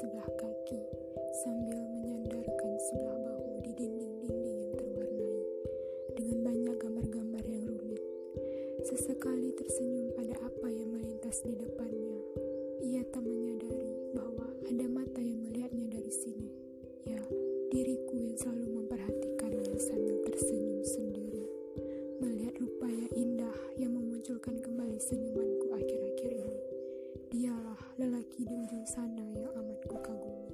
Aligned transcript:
sebelah 0.00 0.32
kaki 0.38 0.80
sambil 1.44 1.76
menyandarkan 1.76 2.72
sebelah 2.88 3.18
bahu 3.20 3.58
di 3.66 3.74
dinding-dinding 3.76 4.58
yang 4.64 4.72
terwarnai 4.78 5.42
dengan 6.14 6.38
banyak 6.46 6.76
gambar-gambar 6.78 7.44
yang 7.50 7.66
rumit. 7.66 8.00
Sesekali 8.86 9.50
tersenyum 9.58 10.14
pada 10.14 10.38
apa 10.40 10.68
yang 10.70 10.94
melintas 10.94 11.42
di 11.42 11.58
depannya. 11.58 12.16
Ia 12.80 13.02
tak 13.10 13.26
menyadari 13.26 14.14
bahwa 14.14 14.46
ada 14.62 14.86
mata 14.86 15.20
yang 15.20 15.42
melihatnya 15.42 15.90
dari 15.90 16.12
sini. 16.14 16.48
Ya, 17.04 17.20
diriku 17.74 18.14
yang 18.14 18.38
selalu 18.38 18.78
memperhatikannya 18.78 19.74
sambil 19.76 20.22
tersenyum 20.22 20.80
sendiri. 20.86 21.44
Melihat 22.22 22.56
rupa 22.62 22.86
yang 22.88 23.10
indah 23.18 23.58
yang 23.74 23.92
memunculkan 23.92 24.54
kembali 24.62 25.02
senyuman 25.02 25.49
di 28.40 28.56
ujung 28.56 28.88
sana 28.88 29.20
yang 29.36 29.52
amat 29.52 29.84
kukagumi. 29.84 30.48